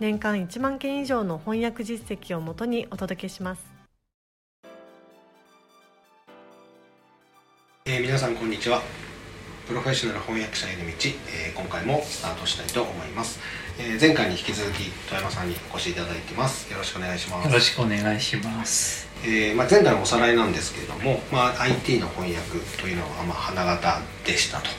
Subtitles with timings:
[0.00, 3.66] 年間1万件以上の翻訳実績をもとにお届けします、
[7.84, 8.80] えー、皆さんこんにちは。
[9.66, 13.38] プロフェッショナル翻訳者への道、えー、今回もスタートしたいと思います、
[13.78, 16.72] えー、前回に引き続き富山さんにお越しいただいてます。
[16.72, 17.48] よろしくお願いします。
[17.48, 19.08] よろしくお願いします。
[19.24, 24.70] えーまあ、前回のおさらいなんですけれども、まあ、IT の翻訳というのはまあ花形でしたと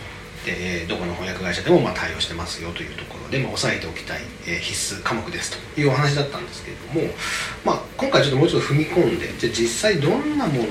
[0.45, 7.13] でどこの翻訳会社でもまあ対応してますよというところで、まあ、押さえておきたい、えー、必須科目ですというお話だったんですけれども、
[7.65, 10.65] まあ、今回ちょっともうちょっと踏み込んでじゃ実際どんなものを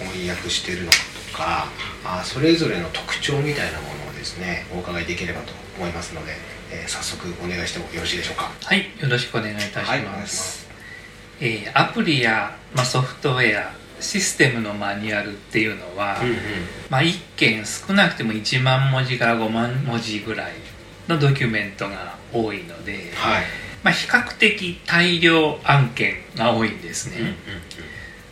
[0.00, 0.96] 翻訳しているのか
[1.32, 1.66] とか
[2.04, 6.32] あそれぞれの特徴みたいなものをですねお伺いできればと思いますので、
[6.72, 8.52] えー、早速お願いしてもよろしいでしょうか。
[8.62, 10.68] はいよろしくお願いいたします,、はい、ます。
[11.40, 16.36] えー、アプリや、まあ、ソフトウェアシステムのマニュアルっていうのは、うんうん、
[16.88, 20.52] まあ、1件少なくても1万文字から5万文字ぐらい
[21.08, 23.44] のドキュメントが多いので、はい、
[23.82, 27.36] まあ、比較的大量案件が多いんですね、うんうんうん、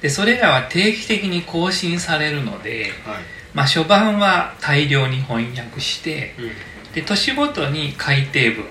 [0.01, 3.17] でそれらは定期的に更新されるので、はい、
[3.55, 8.65] まあ、初版は大量に翻訳して、うん、で年ごとに改訂文、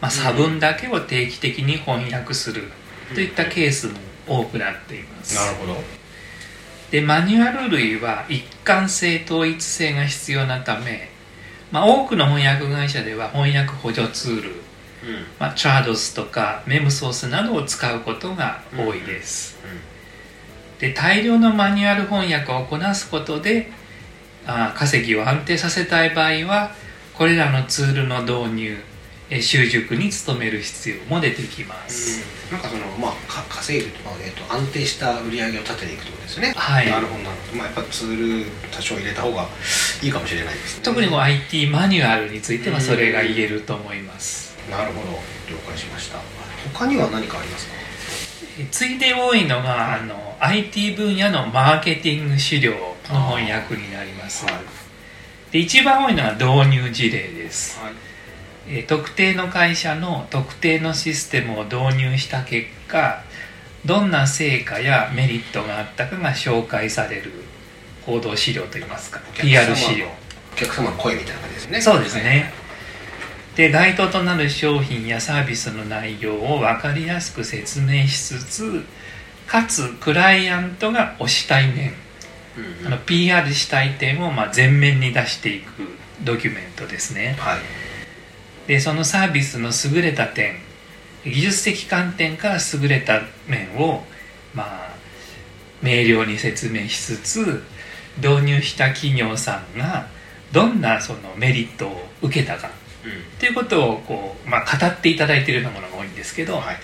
[0.00, 2.70] まあ、差分だけを定期的に翻訳する
[3.14, 5.97] といったケースも多くなっています、なるほど
[6.90, 11.10] でマニュアル類は一貫性統一性が必要なため、
[11.70, 14.56] まあ、多くの翻訳会社では翻訳補助ツール、うん。
[15.38, 19.70] まあ、チャードスとかメムソースなどを使うことが多いです、うん。
[19.70, 19.78] うん、
[20.78, 23.70] で大量のマニュアル翻訳をこなすことで
[24.46, 26.72] あ稼ぎを安定させたい場合は
[27.12, 28.78] これらのツールの導入
[29.42, 36.54] 習熟に努める必要も出てきます、うん、なんかそのまあ稼いでとか、えーと、安定した売り上げを立てていくってことですね。
[36.56, 36.90] はい。
[36.90, 39.46] なるほどなるほど、まあ、やっぱツール多少入れた方が
[40.02, 40.82] いいかもしれないですね。
[40.82, 45.20] 特にも IT マニュアルについてはそれが言えると思います、なるほど。
[45.50, 46.18] 了解しました。
[46.72, 47.74] 他には何かありますか？
[48.70, 52.96] ついで多いのが、はい、あの IT 分野のマーケティング資料の
[53.36, 54.54] 翻訳になります、はい、
[55.52, 57.92] で一番多いのは導入事例です、はい
[58.70, 63.22] え特定の会社の特定のシステムを導入した結果
[63.84, 67.32] どんな成果やメリットがあったかが紹介される
[68.04, 70.06] 行動資料といいますか PR 資料。
[70.06, 71.80] お客様の声みたいな感じですね。
[71.80, 72.52] そうですね、
[73.54, 78.84] で該当となる商品やサービスの内容を分かりやすく説明しつつ
[79.46, 81.94] かつクライアントが推したい面、
[82.56, 85.68] うんうん、あの PR したい点をまあ前面に出していく
[86.22, 87.87] ドキュメントですね、はい
[88.68, 90.56] でそのサービスの優れた点
[91.24, 94.04] 技術的観点から優れた面を
[94.54, 94.94] まあ
[95.82, 97.62] 明瞭に説明しつつ
[98.18, 100.06] 導入した企業さんが
[100.52, 106.76] どんなそのメリットを受けたかっていうことをこう、まあ、語っていただいているようなものが多いんですけど、はい、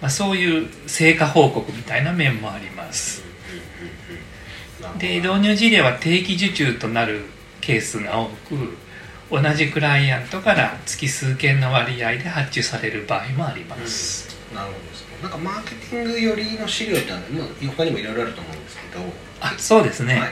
[0.00, 3.24] まあ、そういう成果報告みたいな面もあります。
[4.98, 7.24] で導入事例は定期受注となる
[7.60, 8.76] ケースが多く
[9.30, 15.06] 同じクライアントから月数件の割合で発注される場合もあります、うん、なるほどですね。
[15.22, 17.12] なんかマーケティング寄りの資料って
[17.66, 19.04] 他にもいろいろあると思うんですけど。
[19.40, 20.30] あそうですね、はい、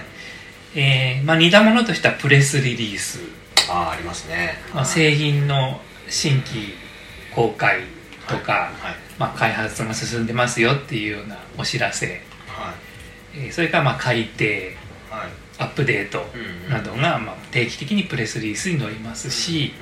[0.76, 3.20] えー、まあ、似たものとしてはプレスリリース。
[3.68, 6.74] あありますね、まあ、製品の新規
[7.34, 7.80] 公開
[8.28, 8.62] とか、はい。
[8.62, 12.06] はい、まあ、開発が進んでますよっていうようなお知らせ、
[12.46, 12.72] は
[13.34, 13.46] い。
[13.46, 14.76] えー、それからまあ改定、
[15.10, 16.24] はいアップデート
[16.68, 19.72] などがまあ定期的にプレスリリースに載りますし、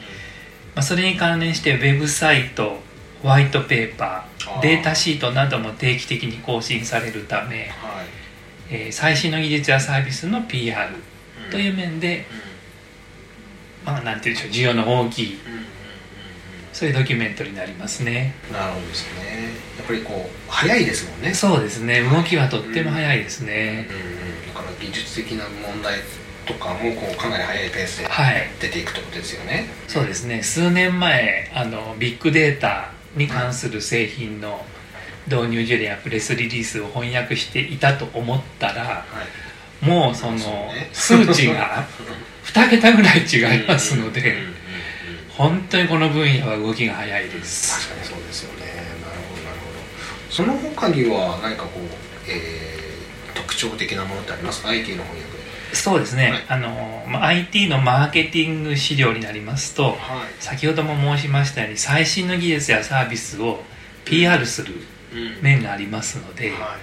[0.75, 2.81] まあ、それに関連してウェブサイト
[3.23, 8.07] ホワイトペーパーデータシートなども定期的に更新されるため、はい、
[8.71, 10.91] えー、最新の技術やサービスの PR
[11.51, 12.27] という面で、
[13.85, 15.39] うん、まあなんていうんでしょう需要の大きい、
[16.73, 18.35] そういうドキュメントになりますね。
[18.53, 19.51] なるほどですね。
[19.79, 21.33] やっぱりこう早いですもんね。
[21.33, 22.03] そうですね。
[22.03, 24.22] 動きはとっても早いですね、うんうん
[24.55, 26.01] だから技術的な問題
[26.47, 28.09] とかもこうかなり速いペースで
[28.61, 30.43] 出ていくってことですよね、はい、そうですね。
[30.43, 34.65] 数年前あのビッグデータに関する製品の
[35.27, 39.05] 導入事例やプレスリリースを翻訳していたと思ったら、は
[39.83, 40.39] い、もうその
[40.93, 41.87] 数値が
[42.45, 44.37] 2桁ぐらい違いますので
[45.31, 47.87] 本当にこの分野は動きが早いです。
[47.89, 48.73] 確かにそうですよね。
[50.29, 51.83] その他には何かこう、
[52.27, 52.82] えー、
[53.35, 54.63] 特徴的なものってあります？
[54.63, 55.43] か IT の翻訳。
[55.75, 56.45] そうですね、はい。
[56.49, 59.97] あのまあ IT のマーケティング資料になりますとはい。
[60.39, 63.61] 先ほども申しましたように最新の技術やサービスを
[64.05, 64.75] PR する
[65.15, 65.43] うん。
[65.43, 66.77] 面がありますので、は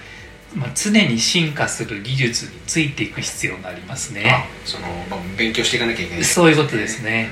[0.54, 4.46] まあ、常に進化する技術についていく必要がありますね。
[4.64, 6.24] その、まあ、勉強していかなきゃいけない。
[6.24, 7.28] そういうことですね。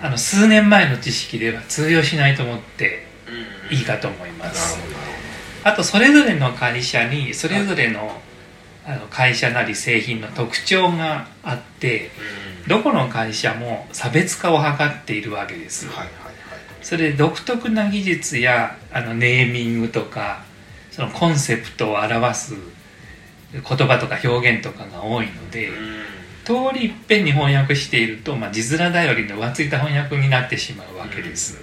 [0.00, 3.06] あの数年前の知識では通用しないと思って
[3.70, 3.76] うん。
[3.76, 4.76] いいかと思いまなるす
[5.62, 8.20] あとそれぞれの会社にそれぞれの
[8.84, 12.10] あの会社なり製品の特徴があって
[12.66, 15.86] ほどこの会社も差別化を図っているわけです。
[15.86, 16.34] はいはいはい。
[16.80, 20.44] それで独特な技術やあのネーミングとか
[20.90, 22.54] そのコンセプトを表す
[23.52, 25.70] 言葉とか表現とかが多いので
[26.44, 31.58] 通りいっぺんに翻訳していると、まあ、字面頼りの浮ついた翻訳になってしまうわけです、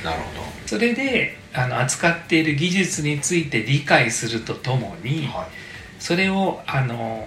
[0.00, 0.04] うん。
[0.04, 0.34] なるほ
[0.66, 5.64] それであの扱っている技術について理解するとともにどはい
[6.04, 7.26] それをあの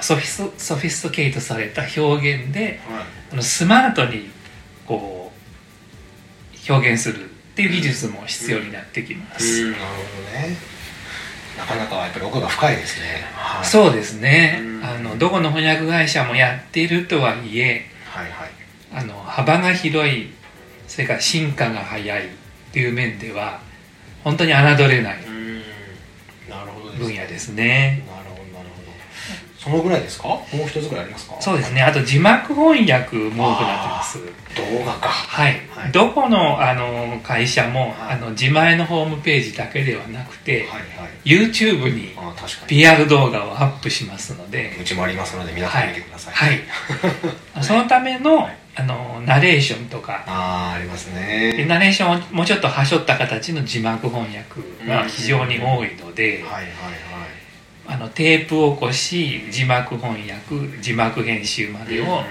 [0.00, 2.80] ソフィスソフィストケイトされた表現で
[3.32, 3.42] はい。
[3.42, 4.30] スマートに
[4.86, 5.32] こ
[6.68, 9.72] う表現するっていう技術も必要になってきます、うん。
[9.72, 10.56] なるほどね。
[11.58, 13.24] なかなかやっぱり奥が深いですね。
[13.34, 13.66] はい。
[13.66, 14.60] そうですね。
[14.62, 14.84] うん。
[14.84, 18.50] あのどこの翻訳会社もやっているとはいえはいはい。
[18.94, 20.30] あの幅が広い
[20.86, 22.28] それから進化が早いっ
[22.72, 23.60] ていう面では
[24.22, 25.31] 本当に侮れない
[26.98, 28.04] 分野ですね。
[28.06, 28.92] なるほどなるほど。
[29.58, 30.28] そのぐらいですか？
[30.28, 31.36] もう一つぐらいありますか？
[31.40, 31.82] そうですね。
[31.82, 34.18] あと字幕翻訳も多くなってます。
[34.56, 35.08] 動画か。
[35.08, 35.92] はい、はい。
[35.92, 38.14] どこのあの会社も、はい。
[38.14, 41.10] あの自前のホームページだけではなくて、はいはい。
[41.24, 42.10] YouTube に
[42.66, 46.34] PR 動画をアップしますので、うちもありますので皆さん見てください。
[46.34, 46.60] はい、
[47.62, 48.50] そのための
[49.26, 50.24] ナレーションとか。
[50.26, 56.72] ああありますでねナレーションをもうちょっとはしょった形の字幕翻訳が非常に多いので、はいはいはい。
[57.86, 62.22] あのテープ起こし字幕翻訳字幕編集までを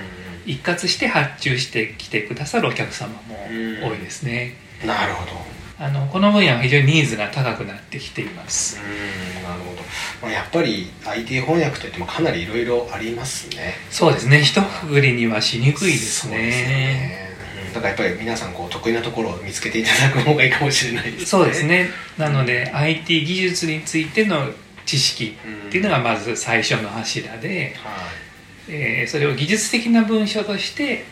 [0.46, 3.38] 一括して発注してきてくださるお客様も
[3.84, 4.56] 多いですね、
[4.86, 8.80] なるほどあのこの分野は非常にニーズが高くなってきています。
[8.80, 9.82] うんなるほど、
[10.22, 13.74] まあ、やっぱり IT 翻訳といってもかなりいろいろありますね。
[13.90, 14.44] そうですね。
[14.44, 17.32] 一括りにはしにくいですね。
[17.74, 21.26] だからやっぱり皆さんこう得意なところを見つけていただく方がいいかもしれないですね。
[21.26, 21.90] そうですね。
[22.16, 24.52] なので IT 技術についての
[24.86, 25.36] 知識
[25.68, 28.22] っていうのがまず最初の柱で、はい。
[28.70, 31.06] えーそれを技術的な文章として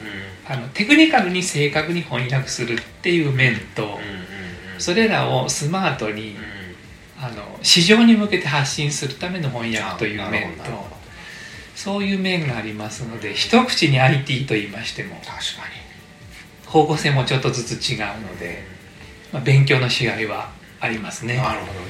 [0.48, 4.39] うあのテクニカルに正確に翻訳するっていう面とんうんうんうん
[4.80, 6.60] それらをスマートにうん。
[7.22, 10.64] あの市場に向けて発信するための翻あ訳という面と
[11.76, 15.22] そういう面がありますので一口に IT と言いましても
[16.66, 18.64] 方向性もちょっとずつ違うので、
[19.34, 21.36] まあ、勉強のしがいはありますね。
[21.36, 21.88] になるほどね。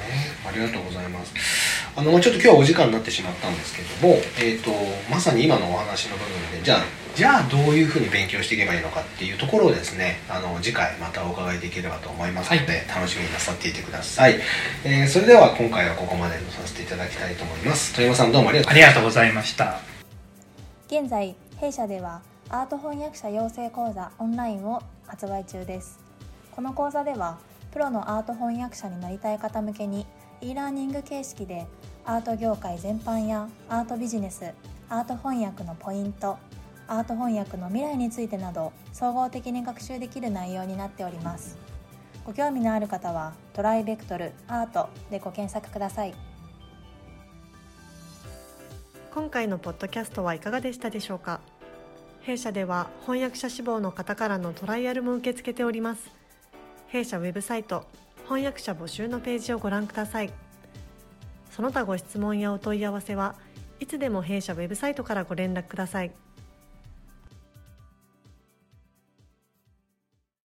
[0.47, 1.33] ありがとうございます
[1.95, 4.71] あのちょっと今日はお時間になってしまったんですけども、えー、と
[5.09, 6.79] まさに今のお話の部分でじゃあ
[7.15, 14.39] じゃあどういうふうに勉強していけばいいのかっていうところをですねあの次回またお伺いできればと思いますので、楽しみになさっていてください、
[14.85, 17.93] えーそれでは今回はここまでとさせていただきたいと思います。
[17.93, 19.79] 鳥山さんどうもありがとうありがとうございました。
[20.87, 25.99] 現在弊社ではアート翻訳者養成講座オンラインを発売中です。
[26.51, 27.39] この講座では
[27.71, 30.05] プロのアート翻訳者になりたい方向けに
[30.41, 31.67] e ラーニング形式で
[32.09, 34.51] アート業界全般やアートビジネス
[34.89, 36.39] アート翻訳のポイント
[36.87, 41.55] アート翻訳の未来についてなど総合的に学習できる内容になっております。
[42.25, 46.15] ご興味のある方はトライベクトルアートでご検索ください。
[49.13, 51.41] 今回のポッドキャストはいかがでしたでしょうか？
[52.21, 56.09] 弊社では翻訳者志望の方からのトライアルも受け付けております。
[56.87, 57.85] 弊社ウェブサイト
[58.23, 60.33] 翻訳者募集のページをご覧ください。
[61.59, 63.35] その他ご質問やお問い合わせは
[63.81, 66.11] いつでも弊社ウェブサイトからご連絡ください。